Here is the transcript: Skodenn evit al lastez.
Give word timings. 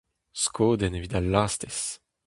Skodenn 0.41 0.97
evit 0.99 1.13
al 1.19 1.25
lastez. 1.33 1.79